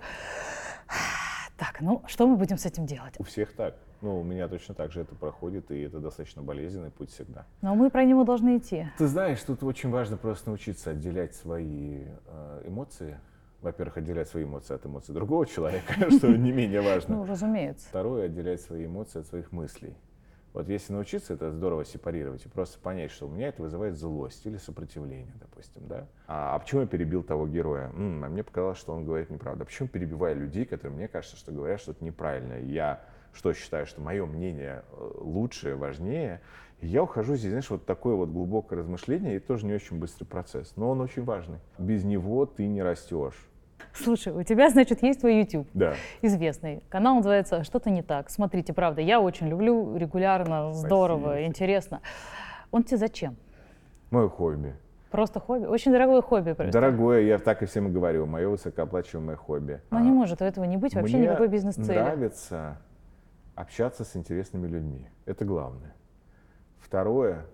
[1.56, 3.14] Так, ну, что мы будем с этим делать?
[3.18, 3.76] У всех так.
[4.00, 7.46] Ну, у меня точно так же это проходит, и это достаточно болезненный путь всегда.
[7.62, 8.86] Но мы про него должны идти.
[8.98, 13.18] Ты знаешь, тут очень важно просто научиться отделять свои э, эмоции.
[13.62, 17.16] Во-первых, отделять свои эмоции от эмоций другого человека, что не менее важно.
[17.16, 17.88] Ну, разумеется.
[17.88, 19.94] Второе, отделять свои эмоции от своих мыслей.
[20.54, 24.46] Вот если научиться это здорово сепарировать и просто понять, что у меня это вызывает злость
[24.46, 26.06] или сопротивление, допустим, да.
[26.28, 27.88] А, а почему я перебил того героя?
[27.88, 29.64] М-м, а мне показалось, что он говорит неправду.
[29.64, 32.60] А почему перебиваю людей, которые мне кажется, что говорят что-то неправильное?
[32.60, 36.40] Я что считаю, что мое мнение э, лучше, важнее,
[36.80, 40.24] и я ухожу здесь, знаешь, вот такое вот глубокое размышление, и тоже не очень быстрый
[40.24, 41.58] процесс, но он очень важный.
[41.78, 43.34] Без него ты не растешь.
[43.92, 45.68] Слушай, у тебя, значит, есть твой YouTube.
[45.72, 45.94] Да.
[46.20, 46.82] Известный.
[46.88, 48.28] Канал называется «Что-то не так».
[48.28, 51.46] Смотрите, правда, я очень люблю, регулярно, здорово, Спасибо.
[51.46, 52.00] интересно.
[52.72, 53.36] Он тебе зачем?
[54.10, 54.74] Мое хобби.
[55.10, 55.66] Просто хобби?
[55.66, 56.54] Очень дорогое хобби.
[56.54, 56.72] Просто.
[56.72, 59.80] Дорогое, я так и всем говорю, мое высокооплачиваемое хобби.
[59.90, 61.98] Но не может у этого не быть вообще Мне никакой бизнес-цели.
[62.00, 62.78] нравится
[63.54, 65.06] общаться с интересными людьми.
[65.24, 65.94] Это главное.
[66.80, 67.46] Второе,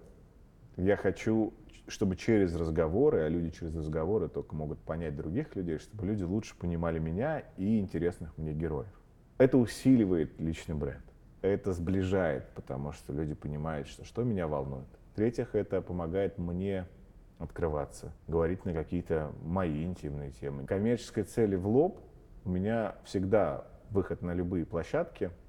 [0.77, 1.53] я хочу,
[1.89, 6.57] чтобы через разговоры, а люди через разговоры только могут понять других людей, чтобы люди лучше
[6.57, 8.89] понимали меня и интересных мне героев.
[9.39, 11.05] Это усиливает личный бренд.
[11.43, 14.87] Это сближает, потому что люди понимают, что, что меня волнует.
[15.13, 16.87] В-третьих, это помогает мне
[17.39, 20.67] открываться, говорить на какие-то мои интимные темы.
[20.67, 22.01] Коммерческой цели в лоб
[22.45, 25.31] у меня всегда выход на любые площадки–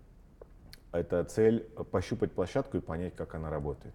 [0.91, 3.93] это цель пощупать площадку и понять, как она работает.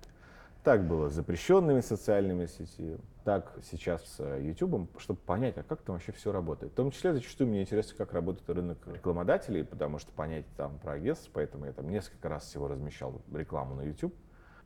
[0.66, 5.94] Так было с запрещенными социальными сетями, так сейчас с YouTube, чтобы понять, а как там
[5.94, 6.72] вообще все работает.
[6.72, 10.94] В том числе зачастую мне интересно, как работает рынок рекламодателей, потому что понять там про
[10.94, 14.12] агентство, поэтому я там несколько раз всего размещал рекламу на YouTube.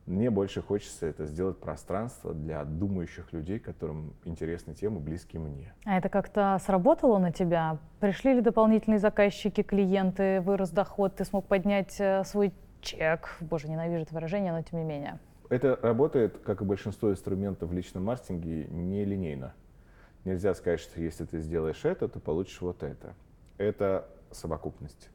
[0.07, 5.71] Мне больше хочется это сделать пространство для думающих людей, которым интересны темы, близкие мне.
[5.85, 7.77] А это как-то сработало на тебя?
[7.99, 13.37] Пришли ли дополнительные заказчики, клиенты, вырос доход, ты смог поднять э, свой чек?
[13.39, 15.19] Боже, ненавижу это выражение, но тем не менее.
[15.51, 19.53] Это работает, как и большинство инструментов в личном маркетинге, нелинейно.
[20.23, 23.15] Нельзя сказать, что если ты сделаешь это, то получишь вот это.
[23.57, 25.09] Это совокупность.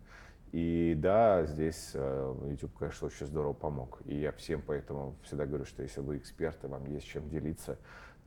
[0.53, 4.03] И да, здесь э, YouTube, конечно, очень здорово помог.
[4.05, 7.79] И я всем поэтому всегда говорю, что если вы эксперты, вам есть чем делиться,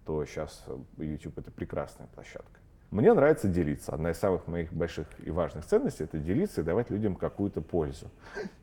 [0.03, 2.58] то сейчас э, YouTube это прекрасная площадка.
[2.91, 3.93] Мне нравится делиться.
[3.93, 8.07] Одна из самых моих больших и важных ценностей– это делиться и давать людям какую-то пользу.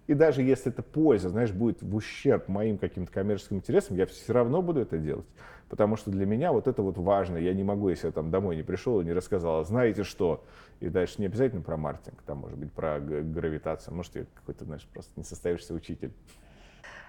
[0.09, 4.33] И даже если эта польза, знаешь, будет в ущерб моим каким-то коммерческим интересам, я все
[4.33, 5.27] равно буду это делать.
[5.69, 7.37] Потому что для меня вот это вот важно.
[7.37, 10.45] Я не могу, если я там домой не пришел и не рассказал, а знаете что?
[10.81, 13.95] И дальше не обязательно про маркетинг, там может быть про гравитацию.
[13.95, 16.13] Может, я какой-то, знаешь, просто не состоявшийся учитель.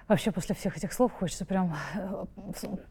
[0.08, 2.26] Вообще после всех этих слов хочется прям э,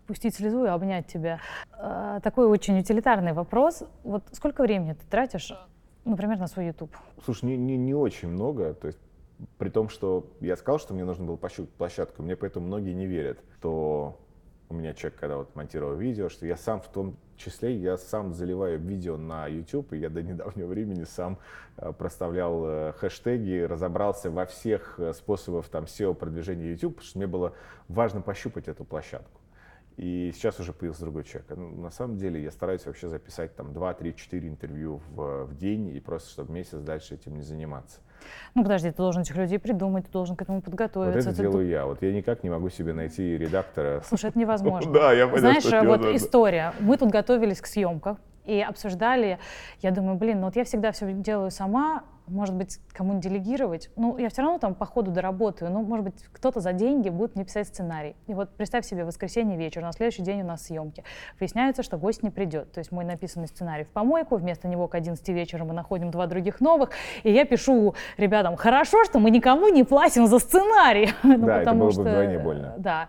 [0.07, 1.41] пустить слезу и обнять тебя.
[1.73, 3.85] Э, такой очень утилитарный вопрос.
[4.05, 5.53] Вот сколько времени ты тратишь,
[6.05, 6.95] например, на свой YouTube?
[7.25, 8.75] Слушай, не, не, не очень много.
[8.75, 8.99] То есть
[9.57, 13.07] при том, что я сказал, что мне нужно было пощупать площадку, мне поэтому многие не
[13.07, 14.19] верят, то
[14.69, 18.35] у меня человек, когда вот монтировал видео, что я сам в том числе, я сам
[18.35, 21.39] заливаю видео на YouTube, и я до недавнего времени сам
[21.77, 27.27] э, проставлял э, хэштеги, разобрался во всех э, способах там SEO-продвижения YouTube, потому что мне
[27.27, 27.55] было
[27.89, 29.41] важно пощупать эту площадку.
[29.97, 31.51] И сейчас уже появился другой человек.
[31.57, 35.57] Ну, на самом деле я стараюсь вообще записать там 2, 3, 4 интервью в, в
[35.57, 38.01] день, и просто чтобы месяц дальше этим не заниматься.
[38.55, 41.19] Ну подожди, ты должен этих людей придумать, ты должен к этому подготовиться.
[41.19, 41.87] Вот это ты делаю ду- я.
[41.87, 44.03] Вот я никак не могу себе найти редактора.
[44.07, 44.93] Слушай, это невозможно.
[44.97, 46.73] Да, я понял, Знаешь, что вот история.
[46.81, 49.39] Мы тут готовились к съемкам и обсуждали.
[49.83, 53.91] Я думаю, блин, ну вот я всегда все делаю сама, может быть, кому-нибудь делегировать.
[53.97, 55.71] Ну, я все равно там по ходу доработаю.
[55.71, 58.17] Ну, может быть, кто-то за деньги будет мне писать сценарий.
[58.27, 61.05] И вот представь себе, воскресенье вечер, на следующий день у нас съемки.
[61.39, 62.73] Выясняется, что гость не придет.
[62.73, 66.27] То есть мой написанный сценарий в помойку, вместо него к 11 вечера мы находим два
[66.27, 66.91] других новых,
[67.23, 71.11] и я пишу ребятам, хорошо, что мы никому не платим за сценарий.
[71.23, 72.75] Ну, Да, это потому было бы что, вдвойне больно.
[72.79, 73.09] Да,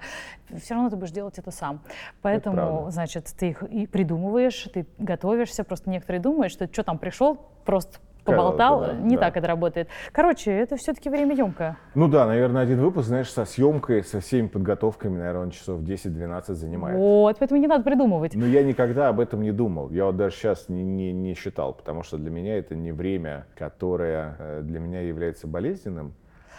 [0.60, 1.82] все равно ты будешь делать это сам.
[2.22, 7.38] Поэтому, значит, ты их и придумываешь, ты готовишься, просто некоторые думают, что что там пришел,
[7.66, 8.00] просто
[8.32, 9.22] поболтал, да, не да.
[9.22, 9.88] так это работает.
[10.12, 11.78] Короче, это все-таки время емкое.
[11.96, 16.54] Ну да, наверное, один выпуск, знаешь, со съемкой, со всеми подготовками, наверное, он часов 10-12
[16.54, 16.98] занимает.
[16.98, 18.36] Вот, поэтому не надо придумывать.
[18.36, 19.90] Но я никогда об этом не думал.
[19.90, 23.48] Я вот даже сейчас не, не, не считал, потому что для меня это не время,
[23.56, 26.14] которое э, для меня является болезненным,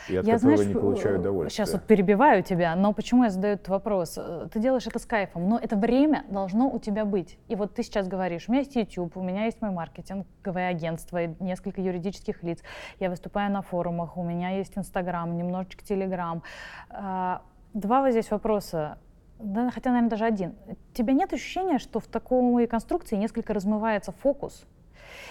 [0.08, 1.64] и от я, которого знаешь, не получаю удовольствия.
[1.64, 4.16] сейчас вот перебиваю тебя, но почему я задаю этот вопрос?
[4.16, 7.38] Э, Ты делаешь это с кайфом, но это время должно у тебя быть.
[7.48, 11.22] И вот ты сейчас говоришь, у меня есть YouTube, у меня есть мой маркетинговое агентство,
[11.22, 12.62] и несколько юридических лиц,
[13.00, 16.42] я выступаю на форумах, у меня есть Инстаграм, немножечко Телеграм.
[16.90, 17.42] А,
[17.74, 18.98] Два вот здесь вопроса.
[19.38, 20.54] Да, хотя, наверное, даже один.
[20.66, 24.64] У тебя нет ощущения, что в такой конструкции несколько размывается фокус,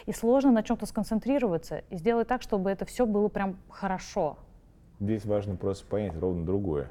[0.05, 4.37] и сложно на чем-то сконцентрироваться и сделать так, чтобы это все было прям хорошо?
[4.99, 6.89] Здесь важно просто понять ровно другое.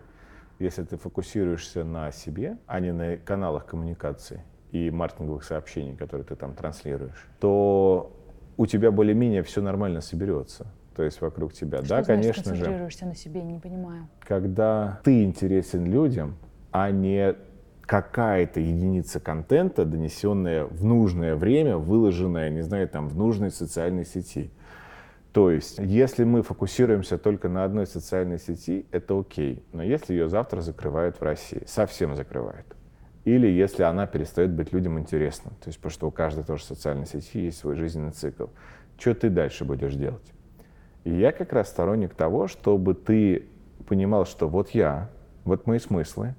[0.59, 6.35] Если ты фокусируешься на себе, а не на каналах коммуникации и маркетинговых сообщений, которые ты
[6.37, 8.13] там транслируешь, то
[8.57, 10.67] у тебя более-менее все нормально соберется.
[10.95, 11.79] То есть вокруг тебя.
[11.79, 12.61] Что да, значит, конечно же.
[12.63, 14.09] концентрируешься на себе, не понимаю.
[14.21, 16.37] Когда ты интересен людям,
[16.71, 17.35] а не
[17.83, 24.51] какая-то единица контента, донесенная в нужное время, выложенная, не знаю, там, в нужной социальной сети.
[25.37, 29.63] То есть, если мы фокусируемся только на одной социальной сети, это окей.
[29.75, 32.65] Но если ее завтра закрывают в России, совсем закрывают,
[33.27, 37.05] или если она перестает быть людям интересна, то есть потому что у каждой тоже социальной
[37.05, 38.47] сети есть свой жизненный цикл,
[38.99, 40.33] что ты дальше будешь делать?
[41.05, 43.45] И я как раз сторонник того, чтобы ты
[43.87, 45.11] понимал, что вот я,
[45.45, 46.35] вот мои смыслы,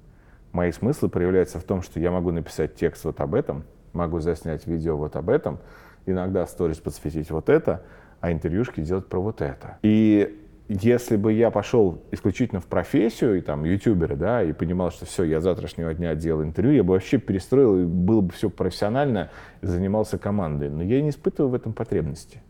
[0.50, 4.66] мои смыслы проявляются в том, что я могу написать текст вот об этом, могу заснять
[4.66, 5.60] видео вот об этом,
[6.04, 7.84] иногда сторис подсветить вот это,
[8.20, 9.78] а интервьюшки делать про вот это.
[9.82, 15.06] И если бы я пошел исключительно в профессию, и там, ютуберы, да, и понимал, что
[15.06, 19.30] все, я завтрашнего дня делал интервью, я бы вообще перестроил, и было бы все профессионально,
[19.62, 20.68] занимался командой.
[20.68, 22.42] Но я не испытываю в этом потребности.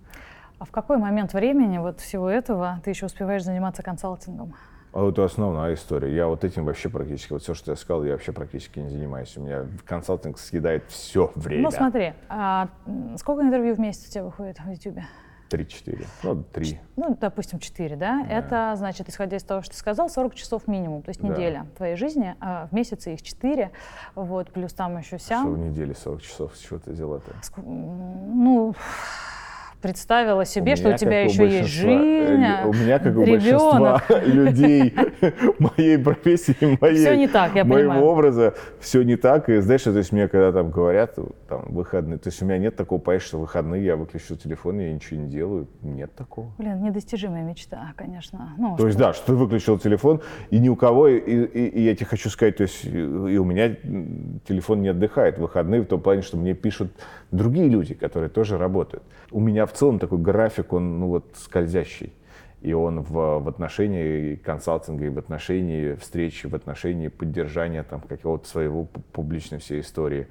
[0.59, 4.55] А в какой момент времени вот всего этого ты еще успеваешь заниматься консалтингом?
[4.93, 6.13] А это основная история.
[6.13, 9.37] Я вот этим вообще практически, вот все, что я сказал, я вообще практически не занимаюсь.
[9.37, 11.63] У меня консалтинг съедает все время.
[11.63, 12.69] Ну смотри, а
[13.17, 14.99] сколько интервью в месяц у тебя выходит в YouTube?
[15.49, 16.07] Три-четыре.
[16.23, 16.79] Ну, три.
[16.97, 18.23] Ну, допустим, четыре, да?
[18.23, 18.33] да?
[18.33, 21.29] Это, значит, исходя из того, что ты сказал, 40 часов минимум, то есть да.
[21.29, 23.71] неделя твоей жизни, а в месяце их четыре,
[24.15, 25.45] вот, плюс там еще сям.
[25.45, 27.33] Что в неделе 40 часов, с чего ты взяла-то?
[27.57, 28.75] Ну,
[29.81, 34.03] представила себе, у что у тебя еще есть жизнь, э, У меня, как у большинства
[34.25, 34.95] людей
[35.59, 38.05] моей профессии, моей, все не так, я моего понимаю.
[38.05, 39.49] образа, все не так.
[39.49, 41.17] И знаешь, то есть мне когда там говорят,
[41.49, 44.93] там, выходные, то есть у меня нет такого, понимаешь, что выходные я выключу телефон, я
[44.93, 45.69] ничего не делаю.
[45.83, 46.53] Нет такого.
[46.59, 48.55] Блин, недостижимая мечта, конечно.
[48.59, 51.83] Ну, то есть да, что ты выключил телефон, и ни у кого, и, и, и
[51.83, 53.75] я тебе хочу сказать, то есть и у меня
[54.47, 56.93] телефон не отдыхает в выходные в том плане, что мне пишут
[57.31, 59.03] другие люди, которые тоже работают.
[59.31, 62.13] У меня в целом такой график, он ну вот скользящий.
[62.61, 68.49] И он в, в отношении консалтинга, и в отношении встречи, в отношении поддержания там какого-то
[68.49, 70.27] своего публичной всей истории.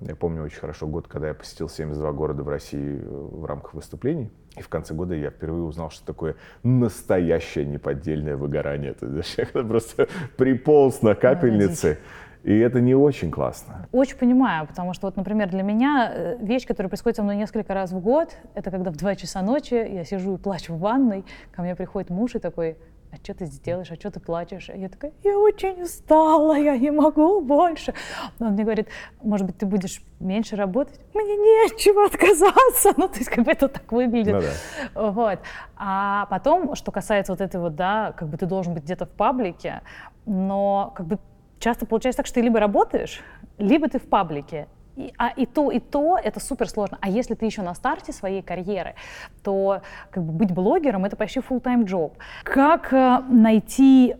[0.00, 3.74] Я помню очень хорошо год, когда я посетил 72 города в России э, в рамках
[3.74, 4.30] выступлений.
[4.56, 8.94] И в конце года я впервые узнал, что такое настоящее неподдельное выгорание.
[8.94, 11.98] То есть я просто приполз на капельнице.
[12.42, 13.86] И это не очень классно.
[13.92, 17.74] Очень понимаю, потому что вот, например, для меня э, вещь, которая происходит со мной несколько
[17.74, 21.24] раз в год, это когда в 2 часа ночи я сижу и плачу в ванной,
[21.52, 22.76] ко мне приходит муж и такой,
[23.12, 24.70] а что ты сделаешь, а что ты плачешь?
[24.72, 27.92] я такая, я очень устала, я не могу больше.
[28.38, 28.88] Он мне говорит,
[29.20, 31.00] может быть, ты будешь меньше работать?
[31.12, 32.94] Мне нечего отказаться.
[33.00, 34.34] Ну, то есть, как бы это так выглядит.
[34.34, 35.10] Ну, да.
[35.10, 35.38] Вот.
[35.76, 39.10] А потом, что касается вот этой вот, да, как бы ты должен быть где-то в
[39.10, 39.80] паблике,
[40.26, 41.18] но как бы
[41.60, 43.20] часто получается так, что ты либо работаешь,
[43.58, 44.66] либо ты в паблике.
[44.96, 46.98] И, а и то, и то это супер сложно.
[47.00, 48.96] А если ты еще на старте своей карьеры,
[49.44, 52.12] то как бы быть блогером это почти full-time job.
[52.42, 54.16] Как э, найти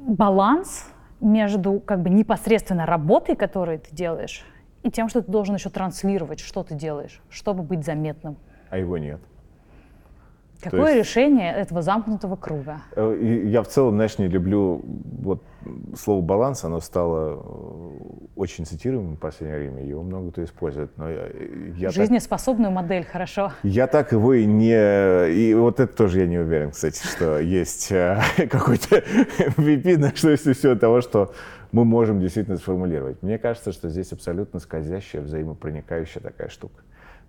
[0.00, 4.44] баланс между как бы непосредственно работой, которую ты делаешь,
[4.82, 8.36] и тем, что ты должен еще транслировать, что ты делаешь, чтобы быть заметным?
[8.70, 9.20] А его нет.
[10.60, 12.82] Какое есть, решение этого замкнутого круга?
[12.96, 15.42] Э, я в целом, знаешь, не люблю вот
[15.96, 20.96] слово баланс, оно стало э, очень цитируемым в последнее время, его много кто использует.
[20.96, 21.28] Но я,
[21.76, 23.52] я Жизнеспособную так, модель, хорошо.
[23.62, 25.30] Я так его и не...
[25.30, 28.96] И вот это тоже я не уверен, кстати, что есть э, какой-то
[29.56, 31.32] VP, что если все того, что
[31.72, 33.22] мы можем действительно сформулировать.
[33.22, 36.82] Мне кажется, что здесь абсолютно скользящая, взаимопроникающая такая штука.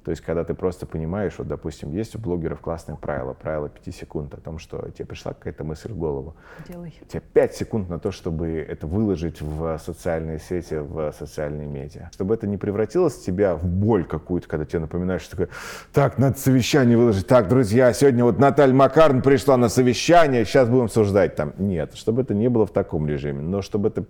[0.03, 3.93] То есть, когда ты просто понимаешь, вот, допустим, есть у блогеров классное правило, правило 5
[3.93, 6.35] секунд о том, что тебе пришла какая-то мысль в голову.
[6.67, 6.93] Делай.
[7.01, 12.09] У тебя 5 секунд на то, чтобы это выложить в социальные сети, в социальные медиа.
[12.13, 15.49] Чтобы это не превратилось в тебя в боль какую-то, когда тебе напоминаешь, что такое,
[15.91, 20.85] так, надо совещание выложить, так, друзья, сегодня вот Наталья Макарн пришла на совещание, сейчас будем
[20.85, 21.53] обсуждать там.
[21.57, 24.05] Нет, чтобы это не было в таком режиме, но чтобы это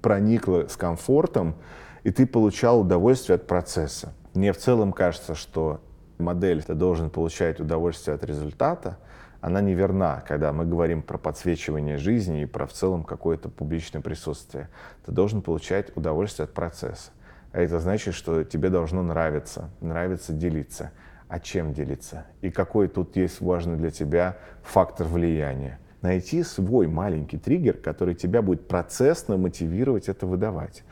[0.00, 1.56] проникло с комфортом,
[2.04, 4.14] и ты получал удовольствие от процесса.
[4.34, 5.80] Мне в целом кажется, что
[6.18, 8.98] модель ты должен получать удовольствие от результата,
[9.40, 14.68] она неверна, когда мы говорим про подсвечивание жизни и про в целом какое-то публичное присутствие.
[15.04, 17.10] Ты должен получать удовольствие от процесса.
[17.52, 20.92] А это значит, что тебе должно нравиться, нравится делиться.
[21.28, 22.26] А чем делиться?
[22.42, 25.78] И какой тут есть важный для тебя фактор влияния?
[26.02, 30.82] найти свой маленький триггер, который тебя будет процессно мотивировать это выдавать.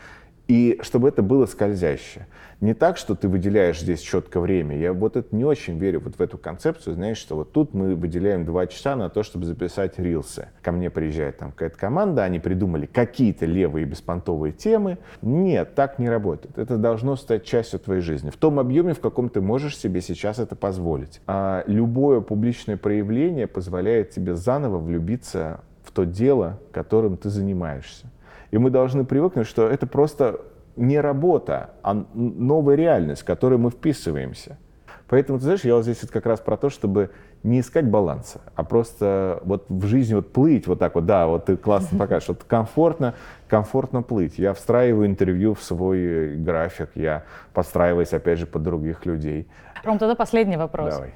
[0.48, 2.26] И чтобы это было скользящее.
[2.60, 4.76] Не так, что ты выделяешь здесь четко время.
[4.76, 7.94] Я вот это не очень верю вот в эту концепцию, знаешь, что вот тут мы
[7.94, 10.48] выделяем два часа на то, чтобы записать рилсы.
[10.62, 14.96] Ко мне приезжает там какая-то команда, они придумали какие-то левые беспонтовые темы.
[15.20, 16.58] Нет, так не работает.
[16.58, 18.30] Это должно стать частью твоей жизни.
[18.30, 21.20] В том объеме, в каком ты можешь себе сейчас это позволить.
[21.26, 28.06] А любое публичное проявление позволяет тебе заново влюбиться в то дело, которым ты занимаешься.
[28.50, 30.40] И мы должны привыкнуть, что это просто
[30.76, 34.58] не работа, а новая реальность, в которой мы вписываемся.
[35.08, 37.10] Поэтому, ты знаешь, я вот здесь вот как раз про то, чтобы
[37.42, 41.46] не искать баланса, а просто вот в жизни вот плыть вот так вот, да, вот
[41.46, 43.14] ты классно покажешь, вот комфортно,
[43.48, 44.38] комфортно плыть.
[44.38, 47.24] Я встраиваю интервью в свой график, я
[47.54, 49.48] подстраиваюсь, опять же, под других людей.
[49.84, 50.94] Ром, тогда последний вопрос.
[50.94, 51.14] Давай.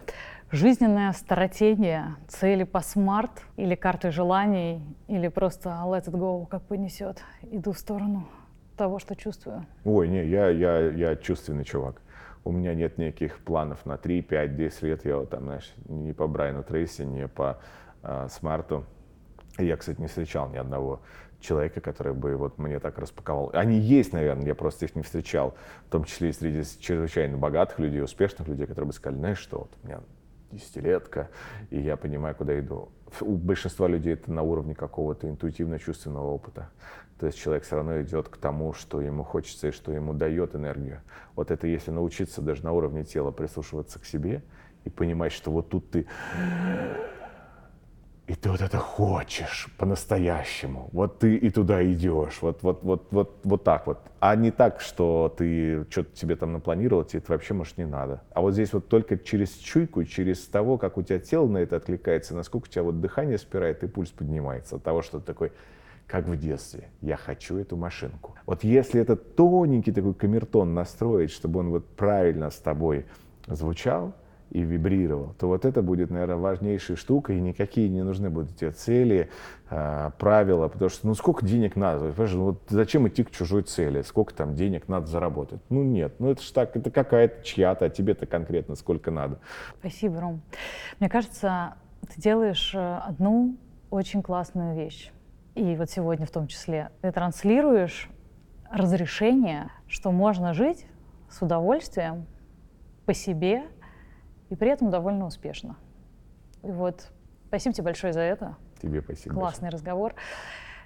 [0.53, 7.23] Жизненная стратегия, цели по смарт или карты желаний, или просто let it go, как понесет,
[7.51, 8.29] иду в сторону
[8.77, 9.65] того, что чувствую?
[9.87, 12.03] Ой, не, я, я, я чувственный чувак.
[12.45, 15.07] У меня нет никаких планов на 3, 5, 10 лет.
[15.07, 17.59] Я вот там, знаешь, не по Брайану Трейси, не по
[18.03, 18.85] э, Смарту.
[19.57, 21.01] Я, кстати, не встречал ни одного
[21.41, 23.51] человека, который бы вот мне так распаковал.
[23.55, 25.55] Они есть, наверное, я просто их не встречал,
[25.87, 29.61] в том числе и среди чрезвычайно богатых людей, успешных людей, которые бы сказали, знаешь что,
[29.61, 30.01] вот у меня
[30.53, 31.31] десятилетка,
[31.71, 32.91] и я понимаю, куда иду.
[33.21, 36.71] У большинства людей это на уровне какого-то интуитивно-чувственного опыта.
[37.19, 40.55] То есть человек все равно идет к тому, что ему хочется и что ему дает
[40.55, 41.03] энергию.
[41.37, 44.43] Вот это если научиться даже на уровне тела прислушиваться к себе
[44.85, 46.07] и понимать, что вот тут ты
[48.29, 50.89] и ты вот это хочешь по-настоящему.
[50.93, 52.39] Вот ты и туда идешь.
[52.41, 53.99] Вот, вот, вот, вот, вот так вот.
[54.21, 58.23] А не так, что ты что-то себе там напланировал, тебе это вообще, может, не надо.
[58.33, 61.77] А вот здесь вот только через чуйку, через того, как у тебя тело на это
[61.77, 65.53] откликается, насколько у тебя вот дыхание спирает и пульс поднимается от того, что ты такой,
[66.07, 68.37] как в детстве, я хочу эту машинку.
[68.47, 73.05] Вот если этот тоненький такой камертон настроить, чтобы он вот правильно с тобой
[73.49, 74.15] звучал,
[74.53, 78.71] и вибрировал, то вот это будет, наверное, важнейшая штука, и никакие не нужны будут эти
[78.71, 79.31] цели,
[79.71, 82.13] э, правила, потому что, ну, сколько денег надо?
[82.17, 84.03] Ну, вот зачем идти к чужой цели?
[84.03, 85.61] Сколько там денег надо заработать?
[85.71, 89.39] Ну, нет, ну, это же так, это какая-то чья-то, а тебе-то конкретно сколько надо.
[89.81, 90.43] Спасибо, Ром.
[91.01, 91.75] Мне кажется,
[92.15, 93.57] ты делаешь э, одну
[93.89, 95.13] очень классную вещь,
[95.55, 98.11] и вот сегодня в том числе, ты транслируешь
[98.71, 100.85] разрешение, что можно жить
[101.31, 102.27] с удовольствием
[103.07, 103.63] по себе,
[104.53, 105.77] и при этом довольно успешно.
[106.63, 107.09] И вот
[107.49, 108.57] спасибо тебе большое за это.
[108.83, 109.35] Тебе спасибо.
[109.35, 109.71] Классный большое.
[109.71, 110.15] разговор.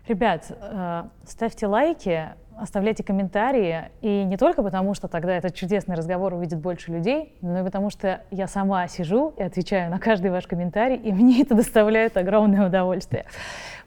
[0.06, 3.90] Ребят, э, ставьте лайки, оставляйте комментарии.
[4.02, 7.90] И не только потому, что тогда этот чудесный разговор увидит больше людей, но и потому,
[7.90, 12.68] что я сама сижу и отвечаю на каждый ваш комментарий, и мне это доставляет огромное
[12.68, 13.26] удовольствие.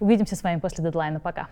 [0.02, 1.22] Увидимся с вами после дедлайна.
[1.22, 1.48] Пока.